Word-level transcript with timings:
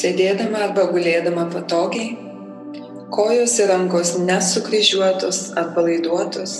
Sėdėdama 0.00 0.62
arba 0.64 0.86
gulėdama 0.88 1.42
patogiai, 1.52 2.14
kojos 3.12 3.58
ir 3.60 3.68
rankos 3.68 4.14
nesukryžiuotos 4.22 5.40
ar 5.60 5.74
palaiduotos, 5.74 6.54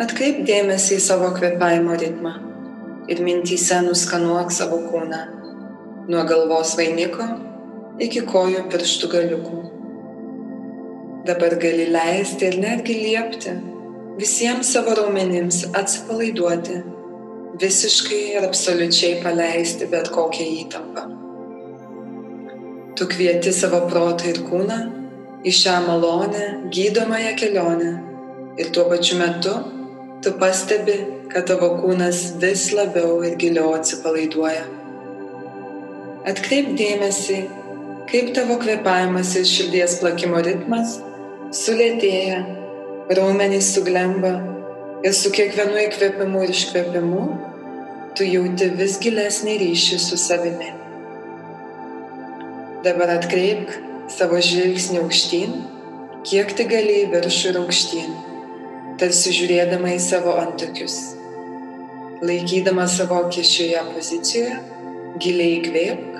atkreip 0.00 0.38
dėmesį 0.48 0.96
į 0.96 1.02
savo 1.04 1.28
kvepavimo 1.36 1.98
ritmą 2.00 2.32
ir 3.12 3.20
mintyse 3.26 3.82
nuskanuok 3.84 4.54
savo 4.56 4.78
kūną 4.86 5.20
nuo 6.08 6.24
galvos 6.30 6.72
vainiko 6.78 7.26
iki 8.06 8.24
kojų 8.32 8.64
pirštų 8.72 9.10
galiukų. 9.18 9.60
Dabar 11.28 11.58
gali 11.60 11.90
leisti 11.92 12.48
ir 12.48 12.60
netgi 12.62 12.96
liepti 13.02 13.58
visiems 14.16 14.72
savo 14.72 14.96
raumenims 14.96 15.66
atsipalaiduoti, 15.76 16.80
visiškai 17.60 18.22
ir 18.38 18.48
absoliučiai 18.48 19.18
paleisti 19.26 19.92
bet 19.92 20.08
kokią 20.14 20.48
įtampą. 20.62 21.21
Tu 23.02 23.08
kvieti 23.08 23.50
savo 23.50 23.80
protą 23.90 24.28
ir 24.30 24.36
kūną 24.46 24.76
į 25.42 25.52
šią 25.58 25.72
malonę, 25.88 26.42
gydomąją 26.70 27.30
kelionę 27.34 27.88
ir 28.62 28.68
tuo 28.74 28.84
pačiu 28.92 29.16
metu 29.18 29.54
tu 30.22 30.30
pastebi, 30.38 30.94
kad 31.32 31.48
tavo 31.50 31.72
kūnas 31.80 32.20
vis 32.44 32.68
labiau 32.78 33.16
ir 33.26 33.34
giliau 33.40 33.72
atsipalaiduoja. 33.74 34.62
Atkreip 36.30 36.68
dėmesį, 36.78 37.40
kaip 38.12 38.30
tavo 38.36 38.60
kvepavimas 38.62 39.32
ir 39.40 39.48
širdies 39.50 39.96
plakimo 40.04 40.44
ritmas 40.46 41.00
sulėtėja, 41.62 42.38
raumenys 43.18 43.72
suglemba 43.74 44.30
ir 45.02 45.18
su 45.22 45.34
kiekvienu 45.34 45.82
įkvėpimu 45.88 46.46
ir 46.46 46.54
iškvėpimu 46.54 47.26
tu 48.14 48.30
jauti 48.30 48.70
vis 48.78 49.00
gilesnį 49.02 49.58
ryšį 49.66 50.00
su 50.06 50.20
savimi. 50.28 50.70
Dabar 52.82 53.12
atkreipk 53.14 53.76
savo 54.10 54.40
žvilgsnį 54.42 54.98
aukštyn, 55.04 55.52
kiek 56.26 56.48
tik 56.58 56.66
gali 56.72 56.96
į 57.04 57.10
viršų 57.12 57.52
ir 57.52 57.58
aukštyn, 57.60 58.10
tarsi 58.98 59.30
žiūrėdama 59.36 59.92
į 59.94 60.00
savo 60.02 60.32
antakius. 60.40 60.96
Laikydama 62.26 62.88
savo 62.90 63.20
akis 63.28 63.54
šioje 63.54 63.84
pozicijoje, 63.92 64.58
giliai 65.22 65.52
įkvėpk 65.60 66.12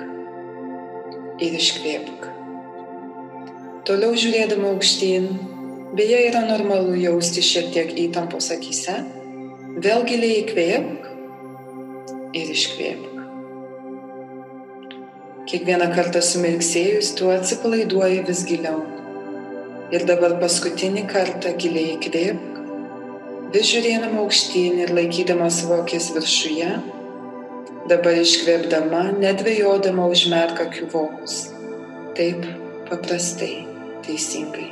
ir 1.43 1.51
iškvėpk. 1.59 2.19
Toliau 3.83 4.15
žiūrėdama 4.23 4.71
aukštyn, 4.71 5.23
beje 5.99 6.19
yra 6.31 6.47
normalu 6.47 6.95
jausti 7.01 7.43
šiek 7.43 7.73
tiek 7.75 7.91
įtampos 8.07 8.47
akise, 8.55 9.01
vėl 9.83 10.07
giliai 10.07 10.45
įkvėpk 10.45 11.01
ir 12.39 12.47
iškvėpk. 12.55 13.12
Kiekvieną 15.53 15.85
kartą 15.93 16.17
sumirksėjus, 16.25 17.11
tu 17.13 17.27
atsipalaiduoji 17.29 18.23
vis 18.25 18.39
giliau. 18.49 18.79
Ir 19.93 20.01
dabar 20.09 20.31
paskutinį 20.41 21.03
kartą 21.11 21.51
giliai 21.61 21.91
įkvėpk, 21.93 22.55
vis 23.53 23.67
žiūrėdama 23.69 24.23
aukštyn 24.23 24.79
ir 24.81 24.93
laikydama 24.97 25.51
savo 25.53 25.75
akis 25.83 26.07
viršuje, 26.15 26.71
dabar 27.91 28.17
iškvėpdama, 28.23 29.01
nedvėjodama 29.21 30.07
užmerk 30.15 30.63
akių 30.63 30.87
vokus. 30.95 31.35
Taip 32.17 32.47
paprastai, 32.87 33.51
teisingai. 34.07 34.65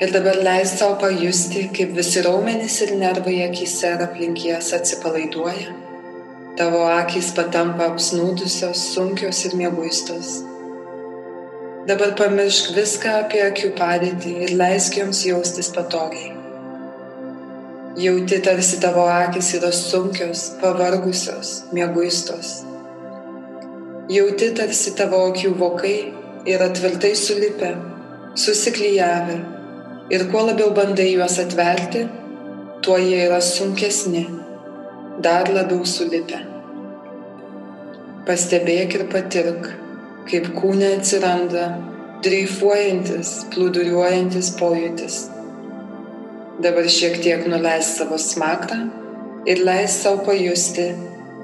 Ir 0.00 0.16
dabar 0.16 0.40
leis 0.48 0.72
savo 0.80 0.96
pajusti, 1.04 1.66
kaip 1.76 1.92
visi 2.00 2.24
raumenys 2.24 2.78
ir 2.88 2.94
nervai 3.04 3.36
akise 3.50 3.92
ir 3.98 4.06
aplink 4.06 4.46
jas 4.48 4.72
atsipalaiduoja 4.80 5.76
Tavo 6.58 6.80
akys 6.90 7.28
patampa 7.36 7.84
apsnūdusios, 7.86 8.80
sunkios 8.96 9.44
ir 9.46 9.52
mėguistos. 9.60 10.30
Dabar 11.86 12.16
pamiršk 12.18 12.72
viską 12.74 13.12
apie 13.20 13.44
akių 13.44 13.70
padėtį 13.78 14.32
ir 14.42 14.54
leisk 14.58 14.96
joms 14.98 15.20
jaustis 15.22 15.68
patogiai. 15.76 16.32
Jauti 18.02 18.40
tarsi 18.48 18.80
tavo 18.82 19.04
akis 19.10 19.52
yra 19.60 19.70
sunkios, 19.74 20.42
pavargusios, 20.58 21.52
mėguistos. 21.78 22.50
Jauti 24.10 24.50
tarsi 24.58 24.96
tavo 24.98 25.22
akių 25.30 25.54
vokai 25.62 25.94
yra 26.56 26.72
tvirtai 26.74 27.14
sulipę, 27.22 27.70
susiklyjavę 28.34 29.38
ir 30.10 30.26
kuo 30.34 30.42
labiau 30.50 30.74
bandai 30.74 31.12
juos 31.12 31.38
atverti, 31.38 32.04
tuo 32.82 32.98
jie 32.98 33.22
yra 33.30 33.38
sunkesni 33.54 34.26
dar 35.22 35.54
labiau 35.54 35.86
sulipę. 35.86 36.47
Pastebėk 38.28 38.92
ir 38.92 39.02
patirk, 39.08 39.68
kaip 40.28 40.50
kūne 40.52 40.88
atsiranda 40.98 41.62
dreifuojantis, 42.20 43.30
plūduriuojantis 43.54 44.50
pojūtis. 44.58 45.14
Dabar 46.60 46.90
šiek 46.92 47.16
tiek 47.24 47.46
nuleis 47.48 47.94
savo 47.96 48.18
smakrą 48.20 48.82
ir 49.48 49.62
leis 49.64 49.94
savo 50.02 50.26
pajusti 50.26 50.90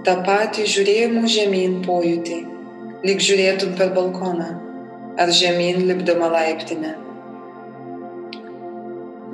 tą 0.05 0.19
patį 0.27 0.67
žiūrėjimų 0.75 1.31
žemyn 1.37 1.79
pojūtį, 1.87 2.37
lyg 3.09 3.25
žiūrėtum 3.29 3.73
per 3.79 3.95
balkoną 3.97 4.51
ar 5.25 5.33
žemyn 5.39 5.87
lipdama 5.89 6.29
laiptinę. 6.35 6.91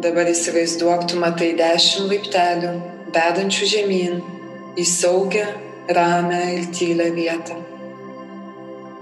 Dabar 0.06 0.30
įsivaizduok, 0.30 1.08
tu 1.10 1.18
matai 1.18 1.50
dešimt 1.58 2.12
laiptelių 2.12 2.70
vedančių 3.18 3.72
žemyn 3.74 4.22
į 4.78 4.86
saugią, 4.86 5.48
ramę 5.90 6.54
ir 6.54 6.66
tylę 6.66 7.10
vietą. 7.10 7.54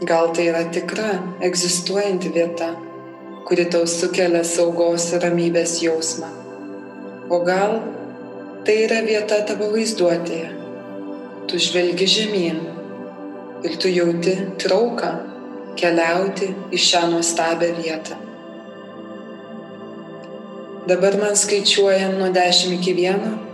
Gal 0.01 0.33
tai 0.33 0.47
yra 0.49 0.65
tikra, 0.65 1.11
egzistuojanti 1.41 2.31
vieta, 2.33 2.69
kuri 3.45 3.67
tau 3.67 3.87
sukelia 3.87 4.45
saugos 4.45 5.09
ir 5.13 5.25
ramybės 5.27 5.79
jausmą. 5.83 6.29
O 7.31 7.41
gal 7.45 7.81
tai 8.65 8.77
yra 8.87 9.03
vieta 9.05 9.41
tavo 9.49 9.69
vaizduotėje. 9.75 10.53
Tu 11.49 11.61
žvelgi 11.67 12.09
žemyn 12.15 12.63
ir 13.65 13.77
tu 13.83 13.91
jauti 13.93 14.37
trauką 14.63 15.13
keliauti 15.79 16.53
į 16.73 16.81
šią 16.87 17.03
nuostabią 17.13 17.75
vietą. 17.83 18.17
Dabar 20.89 21.19
man 21.21 21.37
skaičiuojant 21.37 22.17
nuo 22.17 22.33
10 22.33 22.79
iki 22.79 22.97
1 23.05 23.48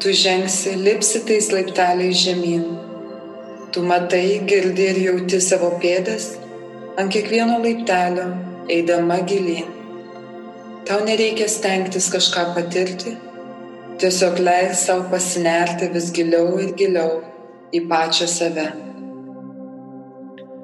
tu 0.00 0.12
žengsi, 0.12 0.70
lipsi 0.86 1.20
tais 1.26 1.46
laipteliais 1.52 2.16
žemyn. 2.24 2.62
Tu 3.72 3.82
matai, 3.82 4.40
girdi 4.48 4.86
ir 4.90 5.00
jauti 5.06 5.40
savo 5.44 5.68
pėdas 5.82 6.30
ant 7.00 7.12
kiekvieno 7.12 7.58
laiptelio, 7.64 8.24
eidama 8.76 9.18
gilyn. 9.30 9.66
Tau 10.88 11.04
nereikia 11.04 11.48
stengtis 11.52 12.08
kažką 12.14 12.46
patirti, 12.56 13.12
tiesiog 14.00 14.40
leis 14.46 14.86
savo 14.86 15.04
pasinerti 15.12 15.90
vis 15.92 16.08
giliau 16.16 16.56
ir 16.64 16.72
giliau 16.80 17.20
į 17.76 17.84
pačią 17.92 18.30
save. 18.36 18.66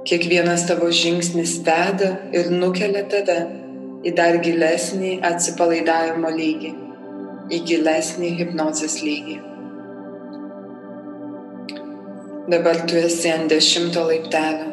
Kiekvienas 0.09 0.65
tavo 0.71 0.89
žingsnis 1.03 1.59
veda 1.69 2.11
ir 2.33 2.51
nukelia 2.57 3.05
tave 3.13 3.39
į 4.07 4.17
dar 4.17 4.41
gilesnį 4.49 5.17
atsipalaidavimo 5.33 6.33
lygį 6.41 6.75
į 7.47 7.61
gilesnį 7.63 8.33
hipnozės 8.41 8.97
lygį. 9.05 9.37
Dabar 12.51 12.81
tu 12.91 12.99
esi 12.99 13.31
ant 13.31 13.51
dešimto 13.51 14.03
laiptelio. 14.09 14.73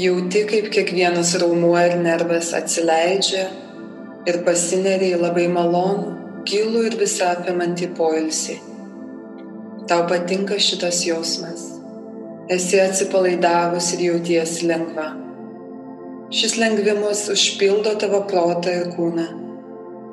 Jauti, 0.00 0.42
kaip 0.48 0.70
kiekvienas 0.74 1.34
raumuo 1.42 1.76
ir 1.80 1.98
nervas 2.00 2.54
atsileidžia 2.56 3.44
ir 4.28 4.40
pasineria 4.48 5.18
į 5.18 5.20
labai 5.26 5.44
malonų, 5.52 6.08
gilų 6.48 6.86
ir 6.88 6.98
visą 7.04 7.30
apimantį 7.36 7.90
poilsį. 8.00 8.58
Tau 9.88 10.08
patinka 10.08 10.56
šitas 10.56 11.04
jausmas. 11.04 11.68
Esi 12.48 12.80
atsipalaidavus 12.80 13.92
ir 13.94 14.08
jautiesi 14.08 14.72
lengva. 14.72 15.10
Šis 16.34 16.56
lengvimas 16.60 17.28
užpildo 17.32 17.94
tavo 18.00 18.24
protą 18.28 18.72
ir 18.72 18.92
kūną 18.96 19.43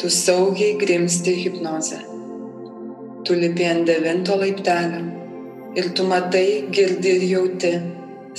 Tu 0.01 0.09
saugiai 0.09 0.77
grimsti 0.77 1.31
hipnozę. 1.43 1.97
Tu 3.23 3.33
lipi 3.33 3.65
ant 3.69 3.85
devinto 3.85 4.33
laiptelio 4.35 5.01
ir 5.77 5.89
tu 5.93 6.03
matai, 6.03 6.63
girdi 6.77 7.11
ir 7.17 7.25
jauti 7.31 7.69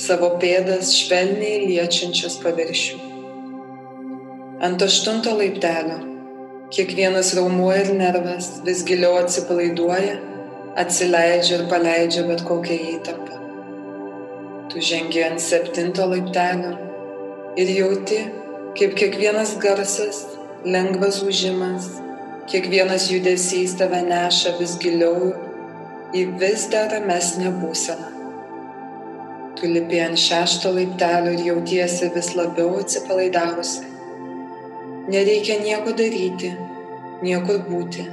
savo 0.05 0.33
pėdas 0.41 0.91
švelniai 0.97 1.61
liečiančias 1.69 2.35
paviršių. 2.43 2.99
Ant 4.67 4.83
aštunto 4.89 5.37
laiptelio 5.39 6.01
kiekvienas 6.75 7.31
raumuo 7.39 7.71
ir 7.79 7.93
nervas 8.01 8.51
vis 8.67 8.83
giliau 8.91 9.15
atsipalaiduoja, 9.21 10.19
atsileidžia 10.83 11.61
ir 11.61 11.67
paleidžia 11.71 12.27
bet 12.27 12.43
kokią 12.51 12.81
įtampą. 12.97 13.41
Tu 14.67 14.83
žengi 14.91 15.27
ant 15.31 15.47
septinto 15.47 16.11
laiptelio 16.11 16.75
ir 17.55 17.75
jauti, 17.79 18.23
kaip 18.75 18.99
kiekvienas 18.99 19.61
garsas 19.63 20.25
lengvas 20.65 21.19
užimas, 21.23 21.89
kiekvienas 22.47 23.09
judesys 23.11 23.73
tave 23.75 23.99
neša 24.07 24.53
vis 24.59 24.77
giliau 24.79 25.33
į 26.15 26.23
vis 26.39 26.69
dar 26.71 26.87
ramesnę 26.93 27.51
būseną. 27.59 28.11
Tu 29.59 29.67
lipi 29.67 29.99
ant 30.05 30.19
šešto 30.19 30.71
laiptelio 30.77 31.35
ir 31.35 31.43
jautiesi 31.49 32.09
vis 32.15 32.31
labiau 32.39 32.79
atsipalaidavusi. 32.79 33.91
Nereikia 35.11 35.59
nieko 35.59 35.91
daryti, 35.99 36.55
niekur 37.27 37.59
būti, 37.67 38.07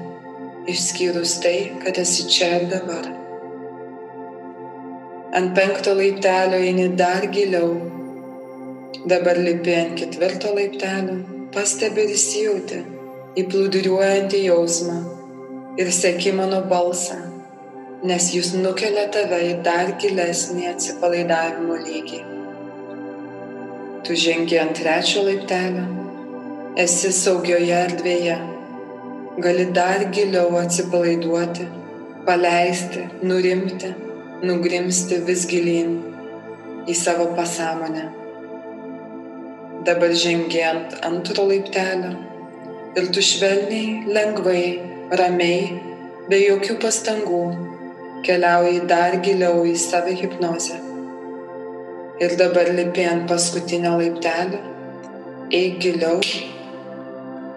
išskyrus 0.75 1.38
tai, 1.44 1.56
kad 1.85 2.03
esi 2.03 2.26
čia 2.35 2.53
ir 2.58 2.69
dabar. 2.75 3.11
Ant 5.38 5.55
penkto 5.55 5.94
laiptelio 5.94 6.58
eini 6.58 6.91
dar 6.99 7.31
giliau. 7.31 7.76
Dabar 9.06 9.38
lipi 9.38 9.76
ant 9.85 9.94
ketvirto 10.00 10.50
laiptelio, 10.56 11.39
pastebi 11.55 12.06
ir 12.06 12.14
įsijauti 12.19 12.85
į 13.41 13.49
plūduriuojantį 13.50 14.47
jausmą 14.47 15.00
ir 15.81 15.93
seki 15.94 16.32
mano 16.38 16.62
balsą 16.70 17.20
nes 18.02 18.31
jis 18.32 18.55
nukelia 18.56 19.08
tave 19.12 19.38
į 19.44 19.56
dar 19.64 19.91
gilesnį 20.00 20.69
atsipalaidavimo 20.70 21.76
lygį. 21.85 22.20
Tu 24.06 24.17
žengi 24.17 24.56
ant 24.61 24.73
trečio 24.79 25.26
laiptelio, 25.26 25.85
esi 26.81 27.11
saugioje 27.12 27.75
erdvėje, 27.76 28.38
gali 29.44 29.67
dar 29.76 30.06
giliau 30.17 30.56
atsipalaiduoti, 30.62 31.67
paleisti, 32.25 33.05
nurimti, 33.23 33.93
nugrimsti 34.49 35.20
vis 35.29 35.44
gilin 35.50 35.99
į 36.88 36.96
savo 36.96 37.29
pasąmonę. 37.37 38.06
Dabar 39.85 40.12
žengi 40.12 40.61
ant 40.61 40.91
antro 41.09 41.47
laiptelio 41.49 42.11
ir 43.00 43.06
tu 43.15 43.23
švelniai, 43.25 44.05
lengvai, 44.17 44.65
ramiai, 45.21 45.62
be 46.29 46.41
jokių 46.43 46.77
pastangų 46.82 47.41
keliauji 48.27 48.82
dar 48.91 49.17
giliau 49.25 49.62
į 49.65 49.73
save 49.81 50.12
hipnozę. 50.21 50.77
Ir 52.21 52.37
dabar 52.43 52.69
lipi 52.77 53.06
ant 53.09 53.25
paskutinio 53.31 53.94
laiptelio, 54.03 54.61
eik 55.61 55.81
giliau, 55.87 56.21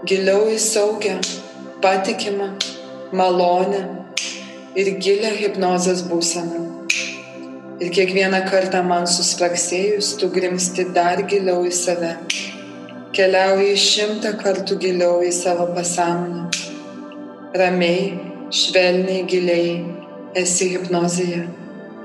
giliau 0.07 0.47
į 0.53 0.61
saugę, 0.63 1.17
patikimą, 1.83 2.53
malonę 3.11 3.83
ir 4.79 4.95
gilę 5.03 5.35
hipnozės 5.41 6.07
būseną. 6.07 6.72
Ir 7.83 7.89
kiekvieną 7.91 8.37
kartą 8.47 8.79
man 8.87 9.03
suspraksėjus, 9.11 10.13
tu 10.19 10.29
grimsti 10.31 10.85
dar 10.95 11.19
giliau 11.27 11.65
į 11.67 11.71
save. 11.75 12.11
Keliauji 13.17 13.73
šimtą 13.75 14.31
kartų 14.39 14.77
giliau 14.85 15.17
į 15.27 15.31
savo 15.35 15.65
pasąmonę. 15.75 16.45
Ramiai, 17.59 18.05
švelniai, 18.59 19.25
giliai 19.27 19.73
esi 20.43 20.69
hipnozėje 20.77 21.41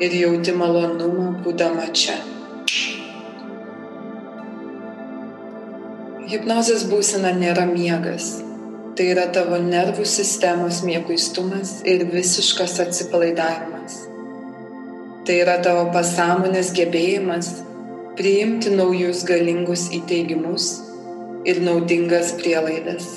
ir 0.03 0.19
jauti 0.25 0.57
malonumą 0.65 1.29
būdama 1.47 1.87
čia. 1.95 2.19
Hipnozės 6.35 6.89
būsena 6.91 7.37
nėra 7.39 7.71
miegas. 7.71 8.33
Tai 8.99 9.11
yra 9.15 9.31
tavo 9.31 9.63
nervų 9.63 10.11
sistemos 10.19 10.83
mieguistumas 10.83 11.79
ir 11.87 12.09
visiškas 12.11 12.81
atsipalaidavimas. 12.89 14.08
Tai 15.29 15.35
yra 15.43 15.59
tavo 15.61 15.83
pasąmonės 15.93 16.71
gebėjimas 16.73 17.49
priimti 18.17 18.71
naujus 18.73 19.19
galingus 19.29 19.83
įteigimus 19.93 20.69
ir 21.51 21.59
naudingas 21.67 22.31
prielaidas. 22.39 23.11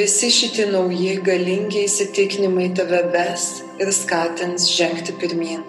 Visi 0.00 0.28
šitie 0.36 0.66
nauji 0.74 1.14
galingi 1.24 1.86
įsitikinimai 1.86 2.66
tave 2.76 3.00
ves 3.14 3.46
ir 3.80 3.94
skatins 4.00 4.68
žengti 4.74 5.16
pirmin. 5.22 5.64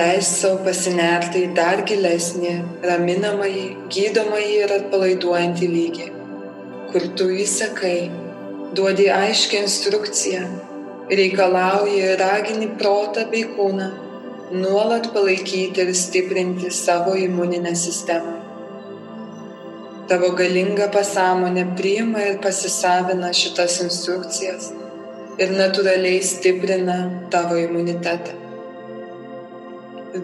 Leisk 0.00 0.40
savo 0.40 0.64
pasinerti 0.70 1.44
į 1.50 1.52
dar 1.60 1.84
gilesnį, 1.92 2.56
raminamąjį, 2.94 3.68
gydomąjį 3.92 4.56
ir 4.62 4.76
atpalaiduojantį 4.80 5.70
lygį, 5.76 6.10
kur 6.94 7.08
tu 7.20 7.28
įsakai, 7.44 7.94
duodi 8.72 9.12
aiškę 9.20 9.66
instrukciją, 9.68 10.48
reikalauji 11.10 11.98
ir 12.04 12.18
ragini 12.20 12.68
protą 12.78 13.26
bei 13.30 13.44
kūną 13.56 13.88
nuolat 14.52 15.12
palaikyti 15.14 15.82
ir 15.84 15.94
stiprinti 15.94 16.70
savo 16.70 17.14
imuninę 17.14 17.74
sistemą. 17.76 18.36
Tavo 20.10 20.32
galinga 20.38 20.88
pasąmonė 20.90 21.64
priima 21.78 22.22
ir 22.26 22.38
pasisavina 22.42 23.30
šitas 23.40 23.78
instrukcijas 23.84 24.72
ir 25.38 25.54
natūraliai 25.54 26.18
stiprina 26.26 26.96
tavo 27.30 27.58
imunitetą. 27.60 28.34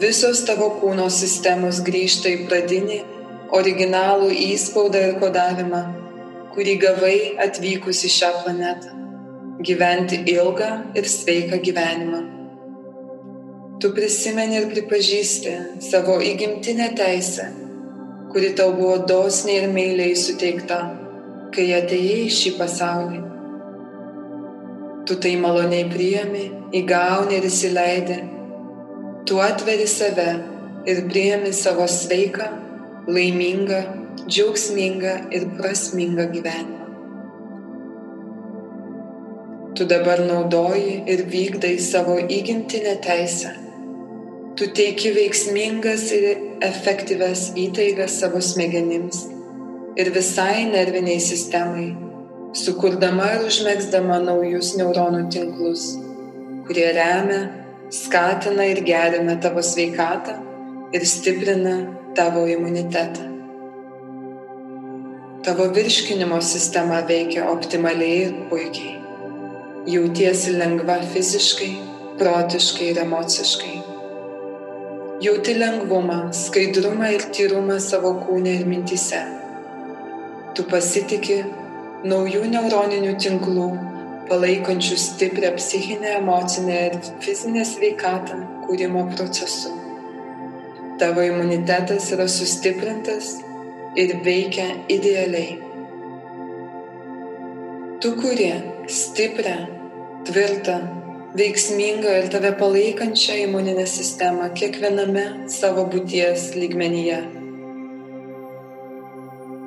Visos 0.02 0.42
tavo 0.48 0.72
kūno 0.80 1.06
sistemos 1.14 1.78
grįžta 1.86 2.32
į 2.34 2.48
pradinį, 2.50 2.98
originalų 3.54 4.32
įspaudą 4.48 5.04
ir 5.08 5.18
kodavimą, 5.22 5.82
kurį 6.56 6.74
gavai 6.82 7.18
atvykus 7.46 8.02
į 8.08 8.10
šią 8.16 8.32
planetą- 8.42 8.90
gyventi 9.66 10.22
ilgą 10.36 10.70
ir 10.98 11.10
sveiką 11.10 11.60
gyvenimą. 11.66 12.24
Tu 13.82 13.92
prisimeni 13.92 14.60
ir 14.62 14.70
pripažįsti 14.72 15.54
savo 15.90 16.16
įgimtinę 16.24 16.92
teisę 16.96 17.52
kuri 18.36 18.52
tau 18.52 18.72
buvo 18.76 18.96
dosniai 19.08 19.62
ir 19.62 19.70
meiliai 19.72 20.16
suteikta, 20.20 20.76
kai 21.56 21.64
atėjai 21.72 22.18
į 22.26 22.32
šį 22.38 22.50
pasaulį. 22.58 23.20
Tu 25.08 25.16
tai 25.24 25.32
maloniai 25.40 25.86
priemi, 25.88 26.42
įgauni 26.80 27.38
ir 27.38 27.46
įsileidi. 27.48 28.18
Tu 29.26 29.40
atveri 29.40 29.86
save 29.88 30.28
ir 30.92 31.00
priemi 31.08 31.54
savo 31.56 31.86
sveiką, 31.88 32.50
laimingą, 33.08 33.80
džiaugsmingą 34.26 35.14
ir 35.32 35.48
prasmingą 35.56 36.28
gyvenimą. 36.36 36.85
Tu 39.76 39.84
dabar 39.84 40.24
naudoji 40.24 41.02
ir 41.12 41.26
vykdai 41.30 41.76
savo 41.82 42.16
įgimtinę 42.16 42.96
teisę 43.04 43.52
Tu 44.56 44.70
teiki 44.72 45.10
veiksmingas 45.12 46.06
ir 46.16 46.38
efektyves 46.64 47.50
įtaigas 47.60 48.14
savo 48.22 48.40
smegenims 48.40 49.18
ir 50.00 50.08
visai 50.14 50.62
nerviniai 50.70 51.18
sistemai, 51.20 51.90
sukurdama 52.56 53.26
ir 53.34 53.44
užmėgsdama 53.50 54.16
naujus 54.24 54.72
neuronų 54.80 55.22
tinklus, 55.34 55.84
kurie 56.64 56.88
remia, 56.96 57.42
skatina 57.92 58.64
ir 58.72 58.80
gerina 58.88 59.36
tavo 59.44 59.60
sveikatą 59.60 60.38
ir 60.96 61.04
stiprina 61.04 61.76
tavo 62.16 62.48
imunitetą. 62.48 63.28
Tavo 65.44 65.68
virškinimo 65.76 66.40
sistema 66.40 67.04
veikia 67.12 67.50
optimaliai 67.52 68.22
ir 68.30 68.38
puikiai. 68.48 69.05
Jautiesi 69.86 70.50
lengva 70.58 70.96
fiziškai, 71.12 71.74
protiškai 72.18 72.86
ir 72.90 72.96
emociškai. 73.04 73.74
Jauti 75.22 75.52
lengvumą, 75.60 76.16
skaidrumą 76.34 77.12
ir 77.14 77.26
tyrumą 77.36 77.76
savo 77.84 78.10
kūne 78.24 78.56
ir 78.58 78.64
mintise. 78.66 79.20
Tu 80.58 80.64
pasitikė 80.72 81.36
naujų 82.02 82.42
neuroninių 82.56 83.12
tinklų, 83.22 83.68
palaikančių 84.26 84.98
stiprią 85.04 85.52
psichinę, 85.60 86.16
emocinę 86.18 86.80
ir 86.88 86.98
fizinę 87.22 87.62
sveikatą 87.70 88.40
kūrimo 88.66 89.06
procesu. 89.14 89.70
Tavo 90.98 91.22
imunitetas 91.30 92.10
yra 92.18 92.26
sustiprintas 92.26 93.36
ir 93.94 94.18
veikia 94.26 94.66
idealiai. 94.90 95.60
Tu 98.02 98.16
kuri 98.18 98.50
stiprią, 98.90 99.75
tvirtą, 100.26 100.76
veiksmingą 101.38 102.12
ir 102.20 102.28
tave 102.32 102.50
palaikančią 102.60 103.34
imuninę 103.44 103.84
sistemą 103.86 104.48
kiekviename 104.58 105.24
savo 105.52 105.84
būties 105.92 106.46
lygmenyje. 106.58 107.18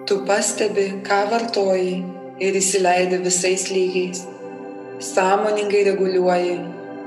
Tu 0.09 0.17
pastebi, 0.29 0.85
ką 1.07 1.19
vartoji 1.31 1.93
ir 2.45 2.57
įsileidi 2.61 3.21
visais 3.27 3.67
lygiais. 3.71 4.23
Sąmoningai 5.11 5.85
reguliuoji, 5.91 6.57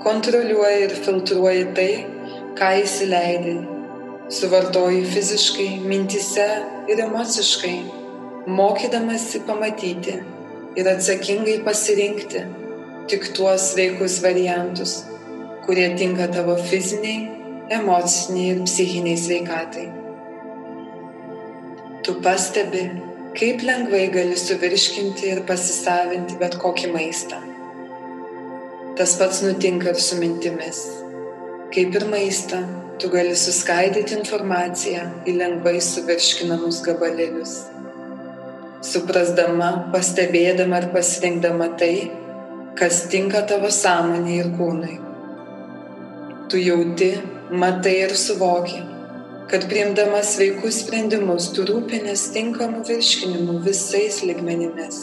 kontroliuoji 0.05 0.87
ir 0.87 0.97
filtruoji 1.05 1.67
tai, 1.77 1.91
ką 2.61 2.71
įsileidi. 2.85 3.59
Suvartoji 4.33 5.05
fiziškai, 5.13 5.69
mintise 5.91 6.49
ir 6.89 7.05
emociškai, 7.05 7.77
mokydamasi 8.47 9.43
pamatyti 9.49 10.19
ir 10.79 10.89
atsakingai 10.95 11.61
pasirinkti 11.67 12.47
tik 13.09 13.33
tuos 13.37 13.73
sveikus 13.73 14.21
variantus, 14.23 15.05
kurie 15.67 15.89
tinka 15.99 16.29
tavo 16.33 16.57
fiziniai, 16.57 17.29
emociniai 17.71 18.51
ir 18.55 18.63
psichiniai 18.67 19.19
sveikatai. 19.25 19.87
Tu 22.03 22.15
pastebi, 22.25 22.85
kaip 23.39 23.63
lengvai 23.67 24.07
gali 24.15 24.37
suvirškinti 24.37 25.31
ir 25.35 25.45
pasisavinti 25.49 26.39
bet 26.41 26.59
kokį 26.63 26.93
maistą. 26.97 27.39
Tas 28.99 29.17
pats 29.21 29.41
nutinka 29.47 29.95
ir 29.95 30.03
su 30.09 30.19
mintimis. 30.21 30.83
kaip 31.73 31.95
ir 31.97 32.05
maistą, 32.05 32.59
tu 33.01 33.09
gali 33.09 33.33
suskaidyti 33.33 34.13
informaciją 34.19 35.07
į 35.25 35.33
lengvai 35.39 35.79
suvirškinamus 35.81 36.83
gabalėlius. 36.85 37.55
Suprasdama, 38.85 39.71
pastebėdama 39.95 40.83
ir 40.83 40.89
pasirinkdama 40.93 41.71
tai, 41.81 42.11
kas 42.79 43.05
tinka 43.13 43.43
tavo 43.49 43.71
sąmonė 43.73 44.37
ir 44.39 44.49
kūnui. 44.57 44.97
Tu 46.49 46.63
jauti, 46.63 47.11
matai 47.63 47.95
ir 48.07 48.15
suvoki, 48.17 48.81
kad 49.51 49.69
priimdama 49.71 50.23
sveikus 50.25 50.83
sprendimus 50.83 51.51
tu 51.57 51.67
rūpinės 51.69 52.27
tinkamų 52.35 52.83
virškinimų 52.89 53.59
visais 53.67 54.23
ligmenimis. 54.27 55.01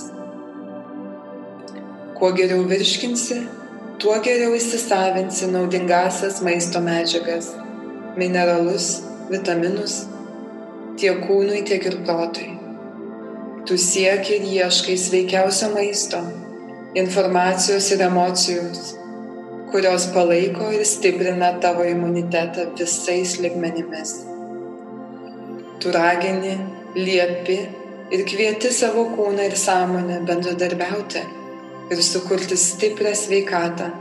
Kuo 2.19 2.31
geriau 2.35 2.65
virškinsi, 2.67 3.41
tuo 4.01 4.17
geriau 4.25 4.55
įsisavinsi 4.57 5.51
naudingasias 5.53 6.41
maisto 6.45 6.81
medžiagas- 6.83 7.53
mineralus, 8.19 8.95
vitaminus 9.29 10.01
tiek 10.99 11.21
kūnui, 11.23 11.63
tiek 11.67 11.85
ir 11.85 11.97
protui. 12.03 12.49
Tu 13.65 13.77
sieki 13.79 14.39
ir 14.39 14.47
ieškai 14.55 14.97
sveikiausio 14.97 15.69
maisto, 15.73 16.19
informacijos 16.96 17.91
ir 17.91 18.01
emocijos, 18.01 18.98
kurios 19.72 20.08
palaiko 20.13 20.72
ir 20.74 20.86
stiprina 20.86 21.51
tavo 21.62 21.84
imunitetą 21.86 22.72
visais 22.77 23.38
ligmenimis. 23.39 24.13
Tu 25.79 25.91
ragini, 25.93 26.55
liepi 26.96 27.60
ir 28.12 28.25
kvieti 28.25 28.72
savo 28.74 29.05
kūną 29.13 29.46
ir 29.51 29.58
sąmonę 29.58 30.24
bendradarbiauti 30.25 31.22
ir 31.93 32.03
sukurti 32.03 32.58
stiprią 32.58 33.13
sveikatą, 33.15 33.91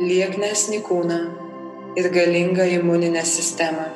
lieknesnį 0.00 0.80
kūną 0.88 1.20
ir 2.00 2.10
galingą 2.16 2.64
imuninę 2.78 3.22
sistemą. 3.28 3.86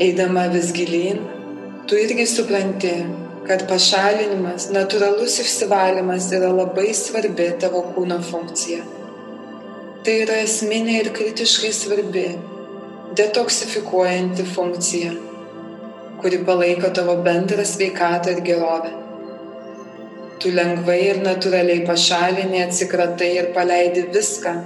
Eidama 0.00 0.48
vis 0.48 0.72
gilyn, 0.72 1.24
tu 1.86 1.96
irgi 1.98 2.24
supranti, 2.26 2.92
kad 3.48 3.64
pašalinimas, 3.68 4.68
natūralus 4.76 5.38
išsivalymas 5.40 6.26
yra 6.36 6.50
labai 6.52 6.90
svarbi 6.96 7.46
tavo 7.62 7.80
kūno 7.94 8.18
funkcija. 8.24 8.82
Tai 10.04 10.16
yra 10.24 10.36
esminė 10.44 10.98
ir 11.02 11.10
kritiškai 11.16 11.70
svarbi, 11.72 12.26
detoksifikuojanti 13.16 14.44
funkcija, 14.52 15.14
kuri 16.20 16.42
palaiko 16.44 16.92
tavo 17.00 17.16
bendrą 17.24 17.64
sveikatą 17.72 18.36
ir 18.36 18.44
gerovę. 18.50 18.92
Tu 20.38 20.52
lengvai 20.54 21.00
ir 21.08 21.24
natūraliai 21.24 21.86
pašalini, 21.88 22.62
atsikratai 22.68 23.32
ir 23.40 23.52
paleidi 23.56 24.04
viską, 24.14 24.56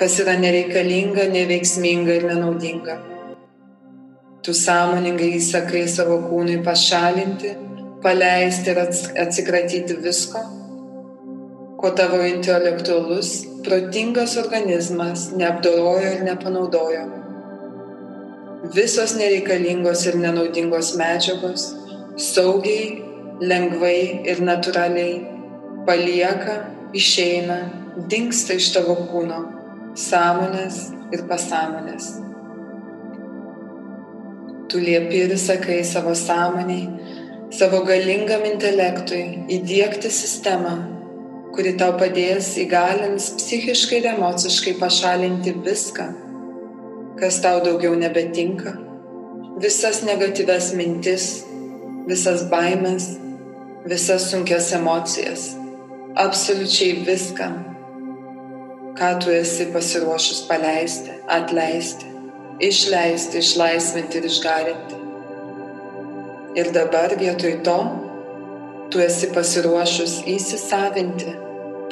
kas 0.00 0.16
yra 0.24 0.40
nereikalinga, 0.40 1.28
neveiksminga 1.36 2.16
ir 2.16 2.30
nenaudinga. 2.32 3.00
Tu 4.40 4.56
sąmoningai 4.56 5.34
įsakai 5.36 5.84
savo 5.92 6.22
kūnui 6.30 6.62
pašalinti 6.64 7.58
paleisti 8.02 8.72
ir 8.72 8.80
atsikratyti 9.24 9.96
visko, 10.04 10.42
ko 11.80 11.90
tavo 11.96 12.20
intelektualus, 12.24 13.32
protingas 13.64 14.36
organizmas 14.40 15.30
neapdorojo 15.36 16.14
ir 16.16 16.24
nepanaudojo. 16.28 17.04
Visos 18.74 19.14
nereikalingos 19.16 20.04
ir 20.08 20.18
nenaudingos 20.20 20.94
medžiagos 21.00 21.70
saugiai, 22.20 23.00
lengvai 23.40 24.26
ir 24.28 24.42
natūraliai 24.44 25.14
palieka, 25.88 26.56
išeina, 26.96 27.60
dinksta 28.10 28.56
iš 28.60 28.72
tavo 28.74 28.96
kūno, 29.08 29.40
sąmonės 29.96 30.82
ir 31.14 31.24
pasąmonės. 31.30 32.10
Tu 34.70 34.78
liepi 34.78 35.24
ir 35.24 35.32
sakai 35.40 35.80
savo 35.84 36.12
sąmoniai, 36.14 36.84
savo 37.50 37.80
galingam 37.82 38.44
intelektui 38.46 39.22
įdėkti 39.50 40.10
sistemą, 40.14 40.74
kuri 41.54 41.72
tau 41.80 41.96
padės 41.98 42.52
įgalins 42.62 43.32
psichiškai 43.40 43.98
ir 43.98 44.06
emociškai 44.12 44.76
pašalinti 44.78 45.56
viską, 45.64 46.06
kas 47.18 47.40
tau 47.42 47.58
daugiau 47.64 47.96
nebetinka, 47.98 48.76
visas 49.62 50.04
negatyves 50.06 50.70
mintis, 50.78 51.26
visas 52.06 52.46
baimės, 52.52 53.16
visas 53.90 54.28
sunkias 54.30 54.70
emocijas, 54.78 55.50
absoliučiai 56.22 57.02
viską, 57.10 57.50
ką 58.94 59.10
tu 59.24 59.34
esi 59.34 59.66
pasiruošus 59.74 60.46
paleisti, 60.46 61.18
atleisti, 61.26 62.14
išleisti, 62.70 63.42
išlaisvinti 63.42 64.22
ir 64.22 64.30
išgarinti. 64.30 64.99
Ir 66.58 66.72
dabar 66.74 67.12
vietoj 67.14 67.60
to 67.62 67.76
tu 68.90 68.98
esi 68.98 69.28
pasiruošus 69.30 70.16
įsisavinti, 70.26 71.30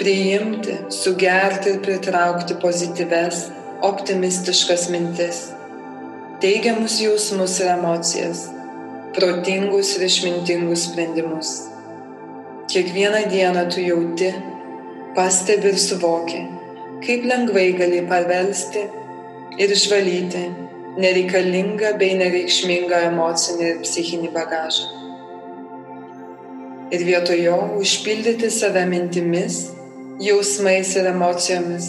priimti, 0.01 0.75
sugerti 0.91 1.77
ir 1.77 1.79
pritraukti 1.85 2.57
pozityves, 2.59 3.45
optimistiškas 3.87 4.89
mintis, 4.91 5.41
teigiamus 6.43 6.99
jausmus 7.05 7.55
ir 7.63 7.71
emocijas, 7.77 8.45
protingus 9.15 9.95
ir 9.95 10.09
išmintingus 10.09 10.89
sprendimus. 10.91 11.55
Kiekvieną 12.69 13.29
dieną 13.31 13.69
tu 13.71 13.85
jauti, 13.87 14.33
pastebi 15.15 15.71
ir 15.71 15.79
suvoki, 15.79 16.43
kaip 17.07 17.31
lengvai 17.31 17.69
gali 17.79 18.03
pavelsti 18.11 18.89
ir 19.63 19.79
išvalyti 19.79 20.49
nereikalingą 20.99 21.93
bei 21.99 22.17
nereikšmingą 22.19 23.03
emocinį 23.13 23.67
ir 23.71 23.83
psichinį 23.85 24.33
bagažą. 24.35 24.89
Ir 26.95 27.05
vietoj 27.07 27.43
jo 27.45 27.57
užpildyti 27.79 28.49
save 28.51 28.83
mintimis, 28.89 29.59
jausmais 30.25 30.95
ir 30.99 31.11
emocijomis, 31.13 31.89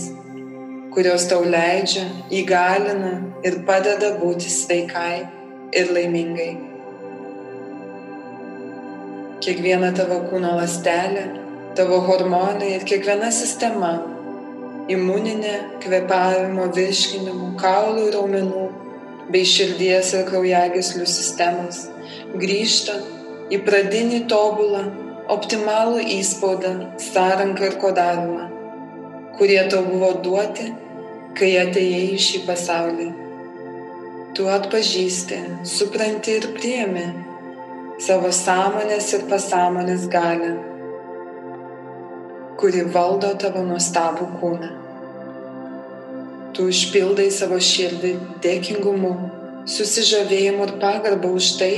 kurios 0.93 1.25
tau 1.31 1.45
leidžia, 1.55 2.03
įgalina 2.41 3.13
ir 3.47 3.61
padeda 3.65 4.11
būti 4.19 4.51
sveikai 4.53 5.23
ir 5.79 5.93
laimingai. 5.95 6.51
Kiekviena 9.39 9.93
tavo 9.95 10.19
kūno 10.29 10.51
lastelė, 10.59 11.23
tavo 11.79 12.01
hormonai 12.09 12.75
ir 12.75 12.85
kiekviena 12.91 13.31
sistema- 13.31 13.93
imuninė, 14.95 15.55
kvepavimo, 15.81 16.67
virškinimų, 16.75 17.49
kaulų 17.63 18.07
ir 18.09 18.13
raumenų 18.19 18.67
bei 19.33 19.45
širdies 19.45 20.11
ir 20.17 20.25
kraujagyslių 20.29 21.05
sistemos 21.09 21.85
grįžta 22.41 22.95
į 23.53 23.59
pradinį 23.65 24.23
tobulą, 24.29 24.83
optimalų 25.29 26.01
įspaudą, 26.17 26.73
sąranką 27.01 27.69
ir 27.69 27.77
kodavimą, 27.81 28.47
kurie 29.37 29.61
tau 29.71 29.83
buvo 29.85 30.11
duoti, 30.25 30.69
kai 31.37 31.51
atėjai 31.61 32.03
į 32.15 32.19
šį 32.25 32.43
pasaulį. 32.49 33.07
Tu 34.37 34.45
atpažįsti, 34.49 35.39
supranti 35.67 36.37
ir 36.37 36.49
priemi 36.57 37.05
savo 38.01 38.33
sąmonės 38.33 39.13
ir 39.17 39.25
pasąmonės 39.29 40.05
galę, 40.13 40.51
kuri 42.59 42.85
valdo 42.93 43.33
tavo 43.41 43.65
nuostabų 43.65 44.29
kūną 44.39 44.88
tu 46.59 46.65
užpildai 46.67 47.29
savo 47.31 47.55
širdį 47.63 48.09
dėkingumu, 48.43 49.09
susižavėjimu 49.71 50.65
ir 50.65 50.71
pagarba 50.81 51.29
už 51.31 51.53
tai, 51.55 51.75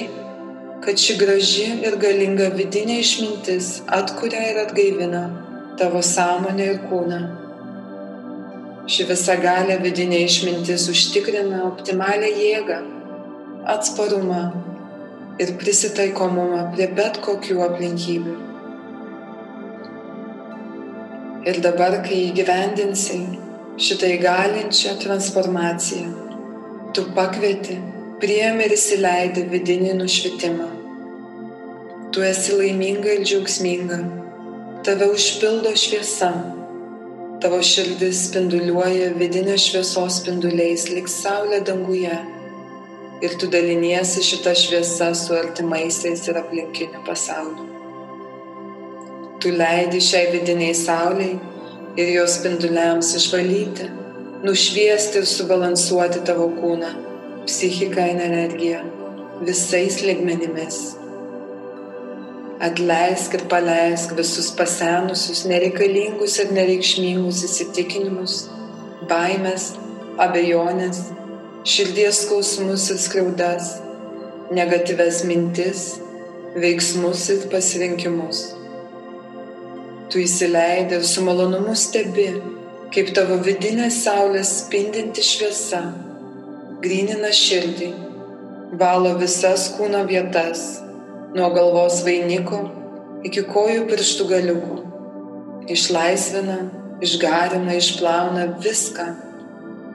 kad 0.82 0.98
ši 0.98 1.18
graži 1.20 1.66
ir 1.86 2.00
galinga 2.02 2.48
vidinė 2.56 2.96
išmintis 3.04 3.68
atkuria 3.98 4.42
ir 4.50 4.58
atgaivina 4.64 5.22
tavo 5.78 6.02
sąmonę 6.08 6.66
ir 6.72 6.80
kūną. 6.88 7.20
Ši 8.90 9.06
visa 9.12 9.36
galė 9.44 9.76
vidinė 9.84 10.24
išmintis 10.26 10.88
užtikrina 10.90 11.62
optimalią 11.68 12.34
jėgą, 12.40 12.80
atsparumą 13.76 14.42
ir 15.46 15.54
prisitaikomumą 15.62 16.64
prie 16.74 16.90
bet 16.98 17.22
kokių 17.30 17.62
aplinkybių. 17.68 18.36
Ir 21.54 21.62
dabar, 21.70 22.02
kai 22.02 22.24
įgyvendinsi 22.32 23.22
šitą 23.78 24.06
įgalinčią 24.18 24.98
transformaciją. 25.00 26.10
Tu 26.94 27.04
pakvieti, 27.16 27.78
priemi 28.20 28.66
ir 28.68 28.74
įsileidi 28.76 29.46
vidinį 29.52 29.94
nušvitimą. 30.02 30.68
Tu 32.12 32.24
esi 32.28 32.58
laiminga 32.58 33.14
ir 33.16 33.24
džiaugsminga. 33.24 34.00
Tave 34.84 35.08
užpildo 35.16 35.72
šviesa. 35.80 36.32
Tavo 37.42 37.62
širdis 37.64 38.26
spinduliuoja 38.28 39.14
vidinio 39.18 39.56
šviesos 39.58 40.20
spinduliais, 40.20 40.90
lik 40.92 41.08
saulė 41.10 41.62
danguje. 41.66 42.18
Ir 43.22 43.38
tu 43.40 43.48
daliniesi 43.54 44.24
šitą 44.26 44.52
šviesą 44.58 45.14
su 45.16 45.38
artimaisiais 45.38 46.28
ir 46.28 46.42
aplinkiniu 46.42 47.06
pasauliu. 47.08 47.70
Tu 49.42 49.54
leidi 49.56 50.02
šiai 50.04 50.28
vidiniai 50.36 50.76
sauliai 50.78 51.40
ir 51.98 52.14
jos 52.16 52.38
spinduliams 52.40 53.12
išvalyti, 53.20 53.90
nušviesti 54.44 55.20
ir 55.22 55.28
subalansuoti 55.28 56.24
tavo 56.28 56.48
kūną, 56.56 56.90
psichiką 57.46 58.08
ir 58.14 58.26
energiją 58.30 58.82
visais 59.46 60.02
ligmenimis. 60.06 60.80
Atleisk 62.62 63.34
ir 63.34 63.48
paleisk 63.50 64.14
visus 64.18 64.52
pasenusius, 64.58 65.44
nereikalingus 65.50 66.38
ir 66.44 66.54
nereikšmingus 66.54 67.42
įsitikinimus, 67.48 68.36
baimės, 69.10 69.72
abejonės, 70.22 71.02
širdies 71.66 72.24
skausmus 72.28 72.88
ir 72.94 73.02
skriaudas, 73.02 73.74
negatyves 74.54 75.24
mintis, 75.26 75.86
veiksmus 76.56 77.28
ir 77.34 77.48
pasirinkimus. 77.50 78.61
Tu 80.12 80.26
įsileidai 80.26 80.98
ir 81.00 81.06
su 81.08 81.22
malonumu 81.24 81.72
stebi, 81.80 82.28
kaip 82.92 83.14
tavo 83.16 83.38
vidinė 83.46 83.88
saulės 83.96 84.50
spindinti 84.66 85.24
šviesa 85.24 85.80
grynina 86.84 87.30
širdį, 87.32 87.88
valo 88.82 89.14
visas 89.22 89.70
kūno 89.78 90.02
vietas 90.10 90.82
nuo 91.38 91.48
galvos 91.56 92.02
vainiko 92.04 92.60
iki 93.28 93.46
kojų 93.54 93.86
pirštų 93.88 94.28
galiukų. 94.34 94.78
Išlaisvina, 95.72 96.58
išgarina, 97.06 97.76
išplauna 97.78 98.48
viską, 98.66 99.06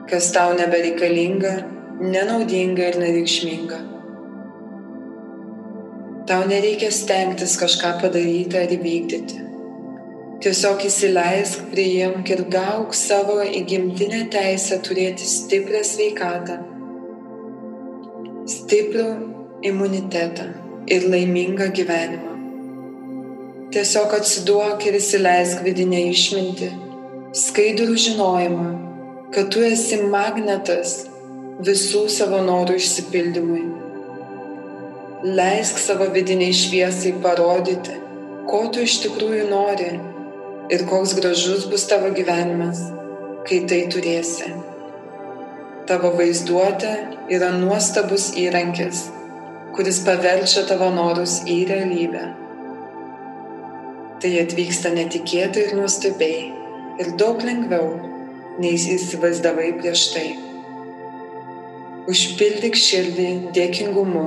kas 0.09 0.31
tau 0.33 0.55
nebereikalinga, 0.57 1.53
nenaudinga 2.01 2.87
ir 2.93 3.01
nereikšminga. 3.03 3.81
Tau 6.27 6.47
nereikia 6.47 6.89
stengtis 6.91 7.53
kažką 7.59 7.99
padaryti 8.01 8.57
ar 8.59 8.73
įvykdyti. 8.73 9.43
Tiesiog 10.37 10.83
įsileisk, 10.85 11.63
priimk 11.71 12.29
ir 12.29 12.43
gauk 12.53 12.91
savo 12.93 13.39
įgimtinę 13.41 14.19
teisę 14.29 14.75
turėti 14.85 15.25
stiprią 15.25 15.79
sveikatą, 15.89 16.57
stiprų 18.53 19.05
imunitetą 19.65 20.43
ir 20.93 21.07
laimingą 21.09 21.71
gyvenimą. 21.79 22.35
Tiesiog 23.73 24.13
atsiduok 24.19 24.85
ir 24.85 24.99
įsileisk 24.99 25.63
vidinę 25.65 26.03
išmintį, 26.11 26.69
skaidrų 27.41 27.95
žinojimą, 28.03 28.67
kad 29.33 29.49
tu 29.55 29.63
esi 29.65 29.97
magnetas 30.11 30.91
visų 31.65 32.03
savo 32.13 32.43
norų 32.45 32.75
išsipildymui. 32.77 33.63
Leisk 35.41 35.81
savo 35.81 36.11
vidiniai 36.13 36.53
šviesai 36.61 37.15
parodyti, 37.25 37.97
ko 38.53 38.61
tu 38.69 38.85
iš 38.85 38.99
tikrųjų 39.07 39.49
nori 39.49 39.89
ir 40.73 40.87
koks 40.89 41.17
gražus 41.19 41.67
bus 41.71 41.85
tavo 41.89 42.13
gyvenimas, 42.15 42.81
kai 43.49 43.63
tai 43.69 43.83
turėsi. 43.93 44.49
Tavo 45.87 46.11
vaizduotė 46.19 46.95
yra 47.31 47.53
nuostabus 47.55 48.33
įrankis 48.39 49.05
kuris 49.77 49.99
paverčia 50.01 50.63
tavo 50.65 50.87
norus 50.89 51.35
į 51.45 51.55
realybę. 51.69 52.23
Tai 54.17 54.31
atvyksta 54.41 54.89
netikėtai 54.95 55.67
ir 55.67 55.75
nuostabiai 55.77 56.39
ir 57.03 57.11
daug 57.21 57.43
lengviau, 57.45 57.91
nei 58.57 58.73
įsivaizdavai 58.73 59.67
prieš 59.77 60.07
tai. 60.15 60.25
Užpildyk 62.09 62.79
širdį 62.81 63.27
dėkingumu. 63.53 64.25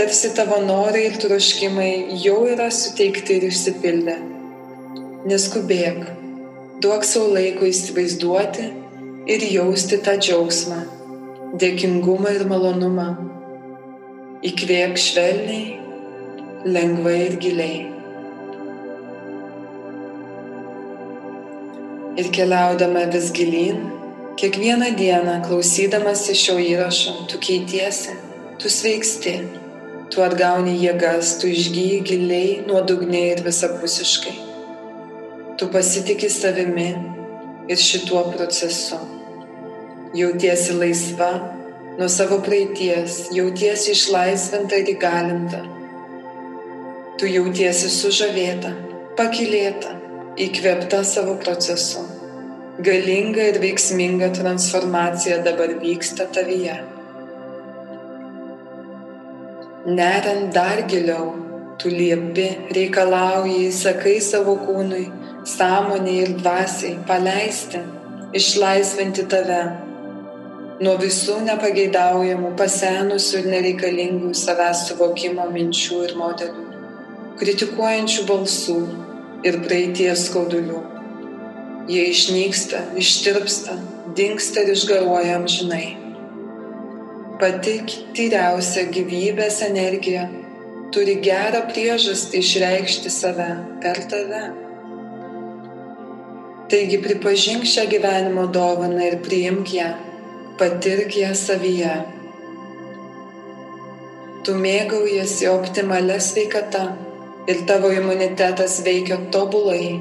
Tarsi 0.00 0.32
tavo 0.38 0.62
norai 0.64 1.04
ir 1.10 1.20
troškimai 1.20 1.92
jau 2.24 2.38
yra 2.48 2.70
suteikti 2.72 3.36
ir 3.36 3.50
išsipildę. 3.50 4.16
Neskubėk, 5.26 6.04
duok 6.78 7.02
savo 7.02 7.32
laiko 7.34 7.66
įsivaizduoti 7.66 8.66
ir 9.34 9.46
jausti 9.50 9.98
tą 10.06 10.12
džiaugsmą, 10.22 10.76
dėkingumą 11.58 12.34
ir 12.36 12.44
malonumą 12.46 13.06
Įkvėp 14.46 14.94
švelniai, 15.00 15.80
lengvai 16.68 17.16
ir 17.24 17.34
giliai. 17.42 17.80
Ir 22.22 22.30
keliaudama 22.38 23.08
vis 23.10 23.32
gilyn, 23.34 23.82
kiekvieną 24.38 24.94
dieną 25.02 25.40
klausydamasi 25.48 26.38
šio 26.38 26.60
įrašo, 26.70 27.18
tu 27.32 27.42
keitiesi, 27.42 28.14
tu 28.62 28.70
sveiksti, 28.70 29.38
tu 30.06 30.22
atgauni 30.22 30.78
jėgas, 30.86 31.40
tu 31.42 31.50
išgyji 31.50 32.02
giliai, 32.12 32.58
nuodugniai 32.70 33.32
ir 33.34 33.48
visapusiškai. 33.50 34.45
Tu 35.56 35.66
pasitikė 35.72 36.28
savimi 36.28 36.90
ir 37.72 37.78
šituo 37.80 38.26
procesu. 38.34 38.98
Jautiesi 40.16 40.74
laisva 40.76 41.30
nuo 41.96 42.08
savo 42.12 42.42
praeities, 42.44 43.30
jautiesi 43.32 43.94
išlaisvinta 43.96 44.76
ir 44.82 44.90
įgalinta. 44.92 45.62
Tu 47.16 47.30
jautiesi 47.32 47.88
sužavėta, 47.88 48.74
pakilėta, 49.16 49.94
įkvėpta 50.44 51.00
savo 51.08 51.38
procesu. 51.40 52.04
Galinga 52.84 53.48
ir 53.54 53.56
veiksminga 53.62 54.34
transformacija 54.36 55.40
dabar 55.46 55.72
vyksta 55.80 56.28
tavyje. 56.36 56.76
Neriant 59.88 60.52
dar 60.52 60.84
giliau, 60.90 61.30
tu 61.80 61.88
liepi, 61.88 62.50
reikalauji, 62.76 63.70
įsakai 63.70 64.18
savo 64.20 64.58
kūnui, 64.66 65.06
sąmonė 65.46 66.14
ir 66.22 66.32
dvasiai 66.40 66.96
paleisti, 67.08 67.80
išlaisvinti 68.36 69.26
tave 69.30 69.60
nuo 70.82 70.96
visų 71.00 71.38
nepageidaujamų, 71.46 72.52
pasenusių 72.58 73.40
ir 73.40 73.50
nereikalingų 73.54 74.32
savęs 74.36 74.86
suvokimo 74.90 75.46
minčių 75.52 76.02
ir 76.08 76.16
modelių, 76.20 76.64
kritikuojančių 77.40 78.26
balsų 78.28 78.76
ir 79.46 79.60
praeities 79.64 80.26
skaudulių. 80.30 80.82
Jie 81.86 82.08
išnyksta, 82.10 82.82
ištirpsta, 82.98 83.78
dinksta 84.18 84.66
ir 84.66 84.74
išgaruoja 84.74 85.38
amžinai. 85.38 85.86
Pati 87.38 87.78
tyriausia 88.16 88.88
gyvybės 88.90 89.60
energija 89.68 90.26
turi 90.92 91.18
gerą 91.22 91.66
priežastį 91.70 92.40
išreikšti 92.42 93.12
save 93.12 93.50
per 93.84 94.00
tave. 94.10 94.65
Taigi 96.66 96.98
pripažink 96.98 97.62
šią 97.70 97.84
gyvenimo 97.90 98.48
dovaną 98.50 99.02
ir 99.06 99.20
priimk 99.22 99.72
ją 99.74 99.90
patirk 100.58 101.16
ją 101.16 101.28
savyje. 101.38 101.92
Tu 104.42 104.54
mėgaujasi 104.64 105.46
optimalia 105.50 106.16
sveikata 106.22 106.82
ir 107.50 107.60
tavo 107.68 107.90
imunitetas 107.94 108.80
veikia 108.86 109.18
tobulai, 109.34 109.98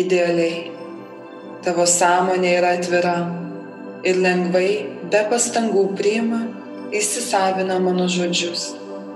idealiai. 0.00 0.70
Tavo 1.62 1.86
sąmonė 1.86 2.56
yra 2.56 2.72
atvira 2.78 3.14
ir 4.02 4.18
lengvai, 4.24 4.70
be 5.12 5.22
pastangų 5.30 5.84
priima, 6.00 6.40
įsisavina 6.96 7.76
mano 7.84 8.08
žodžius, 8.10 8.70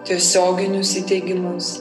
tiesioginius 0.07 0.95
įteigimus. 1.01 1.75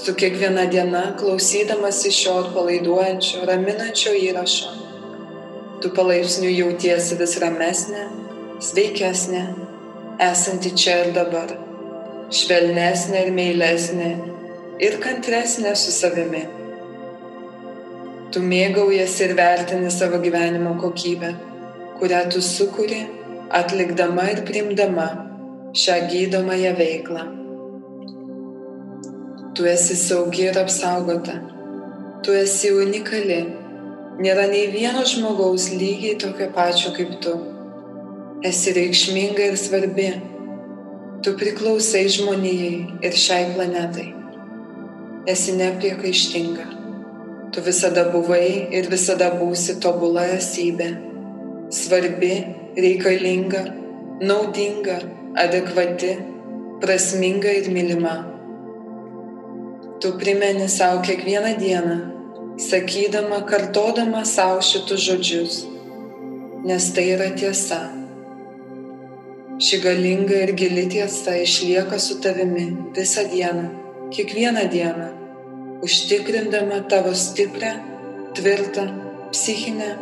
Su 0.00 0.14
kiekviena 0.14 0.62
diena 0.64 1.02
klausydamas 1.20 2.04
iš 2.08 2.18
šio 2.22 2.34
atpalaiduojančio, 2.40 3.42
raminančio 3.48 4.12
įrašo, 4.16 4.70
tu 5.82 5.90
palaipsniui 5.96 6.54
jautiesi 6.56 7.18
vis 7.20 7.34
ramesnė 7.42 8.04
sveikesnė, 8.64 9.42
esanti 10.24 10.72
čia 10.82 10.94
ir 11.02 11.10
dabar, 11.18 11.52
švelnesnė 12.32 13.26
ir 13.26 13.32
meilesnė 13.36 14.08
ir 14.86 14.96
kantresnė 15.04 15.74
su 15.76 15.92
savimi. 15.92 16.46
Tu 18.32 18.40
mėgaujasi 18.40 19.26
ir 19.26 19.34
vertini 19.42 19.90
savo 19.92 20.22
gyvenimo 20.24 20.78
kokybę, 20.80 21.34
kurią 22.00 22.22
tu 22.32 22.40
sukūri, 22.46 23.02
atlikdama 23.60 24.30
ir 24.32 24.46
primdama 24.48 25.10
šią 25.76 26.00
gydomąją 26.14 26.72
veiklą. 26.80 27.26
Tu 29.60 29.66
esi 29.66 29.94
saugi 29.96 30.44
ir 30.48 30.56
apsaugota, 30.56 31.34
tu 32.24 32.32
esi 32.32 32.70
unikali, 32.72 33.40
nėra 34.24 34.46
nei 34.48 34.70
vieno 34.72 35.02
žmogaus 35.10 35.66
lygiai 35.74 36.14
tokio 36.22 36.46
pačio 36.54 36.92
kaip 36.96 37.10
tu 37.20 37.34
esi 38.50 38.72
reikšminga 38.78 39.50
ir 39.50 39.58
svarbi. 39.60 40.06
Tu 41.20 41.34
priklausai 41.42 42.06
žmonijai 42.16 43.04
ir 43.10 43.20
šiai 43.24 43.50
planetai. 43.58 44.06
Esi 45.34 45.58
nepriekaištinga. 45.60 46.66
Tu 47.52 47.66
visada 47.68 48.06
buvai 48.16 48.72
ir 48.80 48.88
visada 48.96 49.28
būsi 49.42 49.76
tobula 49.84 50.24
esybė. 50.38 50.88
Svarbi, 51.82 52.32
reikalinga, 52.80 53.64
naudinga, 54.24 54.98
adekvati, 55.44 56.16
prasminga 56.80 57.58
ir 57.60 57.72
mylima. 57.76 58.29
Tu 60.00 60.12
primeni 60.18 60.68
savo 60.68 61.02
kiekvieną 61.02 61.56
dieną, 61.58 61.96
sakydama, 62.68 63.40
kartodama 63.44 64.24
savo 64.24 64.62
šitus 64.64 65.00
žodžius, 65.06 65.56
nes 66.64 66.86
tai 66.96 67.04
yra 67.16 67.26
tiesa. 67.36 67.80
Ši 69.60 69.80
galinga 69.84 70.38
ir 70.46 70.54
gili 70.56 70.86
tiesa 70.88 71.36
išlieka 71.42 71.98
su 72.00 72.16
tavimi 72.24 72.64
visą 72.96 73.26
dieną, 73.34 73.66
kiekvieną 74.16 74.64
dieną, 74.72 75.10
užtikrindama 75.84 76.80
tavo 76.88 77.12
stiprią, 77.14 77.76
tvirtą, 78.34 78.88
psichinę, 79.32 79.92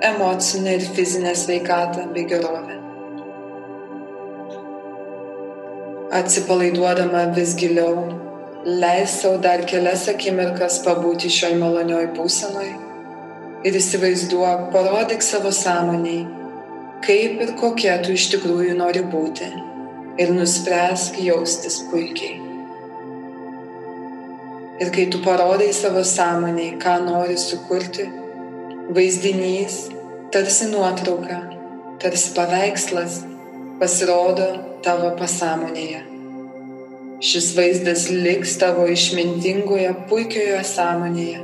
emocinę 0.00 0.74
ir 0.80 0.88
fizinę 0.96 1.36
sveikatą 1.36 2.08
bei 2.14 2.26
gerovę. 2.26 2.80
Atsipalaiduodama 6.10 7.26
vis 7.36 7.54
giliau, 7.56 8.31
leis 8.64 9.20
savo 9.20 9.38
dar 9.42 9.64
kelias 9.66 10.04
akimirkas 10.08 10.78
pabūti 10.84 11.30
šioj 11.34 11.56
malonioj 11.58 12.04
būsenoj 12.14 12.68
ir 13.66 13.78
įsivaizduok, 13.78 14.68
parodyk 14.74 15.22
savo 15.22 15.50
sąmoniai, 15.54 16.22
kaip 17.02 17.42
ir 17.42 17.52
kokia 17.58 17.96
tu 18.02 18.14
iš 18.14 18.28
tikrųjų 18.36 18.76
nori 18.78 19.02
būti 19.02 19.48
ir 20.22 20.30
nuspręsk 20.36 21.18
jaustis 21.26 21.80
puikiai. 21.90 22.38
Ir 24.82 24.94
kai 24.94 25.08
tu 25.10 25.22
parodai 25.26 25.72
savo 25.74 26.06
sąmoniai, 26.06 26.76
ką 26.78 26.96
nori 27.06 27.38
sukurti, 27.38 28.06
vaizdinys, 28.94 29.88
tarsi 30.34 30.70
nuotrauka, 30.70 31.42
tarsi 32.02 32.30
paveikslas, 32.38 33.20
pasirodo 33.82 34.48
tavo 34.86 35.14
pasąmonėje. 35.18 36.11
Šis 37.22 37.52
vaizdas 37.54 38.08
liks 38.10 38.56
tavo 38.58 38.82
išmintingoje, 38.90 39.92
puikioje 40.10 40.62
sąmonėje. 40.66 41.42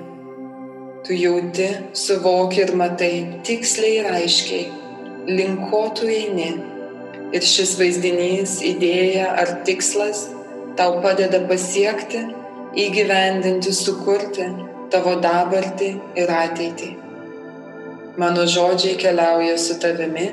Tu 1.07 1.14
jauti, 1.14 1.69
suvoki 1.95 2.64
ir 2.64 2.73
matai 2.81 3.11
tiksliai 3.47 3.93
ir 4.01 4.09
aiškiai, 4.11 4.64
link 5.29 5.69
ko 5.71 5.85
tu 5.95 6.09
eini. 6.11 6.49
Ir 7.31 7.47
šis 7.47 7.77
vaizdinys, 7.79 8.57
idėja 8.73 9.29
ar 9.38 9.53
tikslas 9.69 10.25
tau 10.81 10.99
padeda 11.05 11.45
pasiekti, 11.47 12.25
įgyvendinti, 12.88 13.71
sukurti 13.71 14.49
tavo 14.91 15.14
dabartį 15.23 15.93
ir 16.19 16.35
ateitį. 16.41 16.91
Mano 18.19 18.51
žodžiai 18.51 18.99
keliauja 18.99 19.55
su 19.62 19.79
tavimi, 19.79 20.27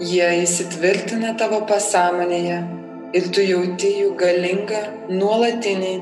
jie 0.00 0.32
įsitvirtina 0.40 1.36
tavo 1.36 1.60
pasąmonėje 1.68 2.77
ir 3.16 3.28
tu 3.34 3.44
jauti 3.44 3.92
jų 4.02 4.12
galingą, 4.20 4.80
nuolatinį 5.12 5.92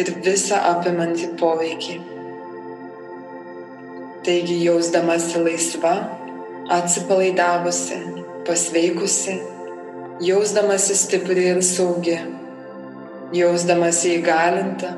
ir 0.00 0.12
visą 0.24 0.60
apimantį 0.72 1.32
poveikį. 1.40 1.96
Taigi 4.26 4.58
jausdamasi 4.66 5.42
laisva, 5.46 5.94
atsipalaidavusi, 6.76 7.98
pasveikusi, 8.46 9.40
jausdamasi 10.26 10.96
stipri 11.02 11.48
ir 11.54 11.64
saugi, 11.64 12.20
jausdamasi 13.34 14.16
įgalinta, 14.20 14.94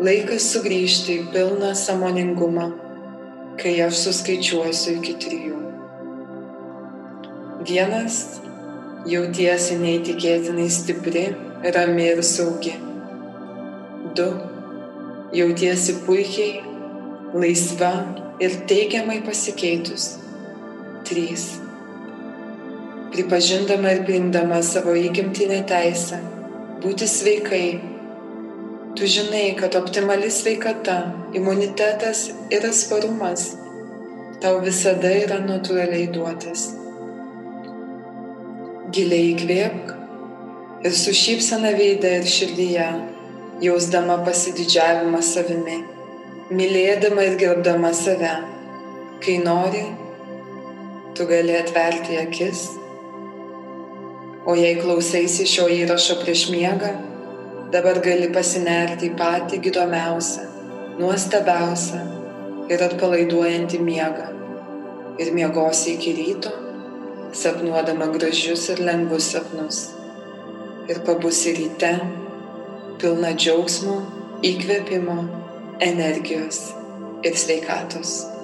laikas 0.00 0.50
sugrįžti 0.54 1.20
į 1.20 1.32
pilną 1.34 1.74
samoningumą 1.76 2.68
kai 3.58 3.78
aš 3.82 4.04
suskaičiuosiu 4.04 4.98
iki 4.98 5.14
trijų. 5.22 5.56
Vienas 7.66 8.18
jautiesi 9.06 9.76
neįtikėtinai 9.78 10.66
stipri, 10.72 11.28
rami 11.76 12.08
ir 12.14 12.22
saugi. 12.26 12.74
Du 14.18 14.26
jautiesi 15.36 15.98
puikiai, 16.06 16.64
laisva 17.34 17.92
ir 18.42 18.58
teigiamai 18.70 19.20
pasikeitus. 19.26 20.16
Trys 21.08 21.46
pripažindama 23.08 23.94
ir 23.94 24.02
priimdama 24.04 24.58
savo 24.62 24.92
įgimtinę 24.98 25.62
teisę 25.70 26.18
būti 26.82 27.06
sveikai 27.08 27.62
Tu 28.98 29.06
žinai, 29.06 29.54
kad 29.54 29.76
optimali 29.78 30.30
sveikata, 30.30 30.96
imunitetas 31.34 32.32
ir 32.50 32.64
atsparumas 32.66 33.52
tau 34.42 34.58
visada 34.64 35.12
yra 35.14 35.38
natūraliai 35.44 36.08
duotas. 36.10 36.77
Giliai 38.94 39.32
įkvėpk 39.34 39.94
ir 40.88 40.94
su 40.96 41.14
šypsena 41.16 41.74
veidė 41.76 42.14
ir 42.20 42.28
širdyje, 42.34 42.86
jausdama 43.64 44.20
pasididžiavimą 44.26 45.20
savimi, 45.24 45.80
mylėdama 46.50 47.26
ir 47.26 47.36
gerbdama 47.40 47.92
save, 47.96 48.32
kai 49.24 49.36
nori, 49.42 49.84
tu 51.18 51.26
gali 51.28 51.58
atverti 51.58 52.16
akis, 52.22 52.64
o 54.48 54.56
jei 54.56 54.78
klausaisi 54.80 55.44
šio 55.50 55.68
įrašo 55.82 56.20
prieš 56.22 56.48
miegą, 56.54 56.94
Dabar 57.68 57.98
gali 58.00 58.30
pasinerti 58.32 59.10
į 59.10 59.16
patį 59.18 59.58
įdomiausią, 59.68 60.44
nuostabiausią 60.96 61.98
ir 62.72 62.84
atpalaiduojantį 62.86 63.80
miegą. 63.84 64.28
Ir 65.20 65.28
miegosi 65.36 65.98
iki 65.98 66.14
ryto, 66.16 66.52
sapnuodama 67.32 68.06
gražius 68.14 68.68
ir 68.72 68.80
lengvus 68.84 69.32
sapnus. 69.32 69.82
Ir 70.88 71.02
pabusi 71.04 71.52
ryte, 71.58 71.92
pilna 73.00 73.34
džiaugsmo, 73.36 73.98
įkvėpimo, 74.46 75.18
energijos 75.84 76.62
ir 77.26 77.36
sveikatos. 77.36 78.37